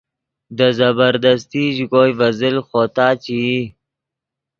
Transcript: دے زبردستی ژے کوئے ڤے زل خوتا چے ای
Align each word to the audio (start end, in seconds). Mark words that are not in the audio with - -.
دے 0.57 0.67
زبردستی 0.79 1.63
ژے 1.75 1.85
کوئے 1.91 2.11
ڤے 2.17 2.29
زل 2.39 2.55
خوتا 2.67 3.07
چے 3.23 3.35
ای 3.45 3.59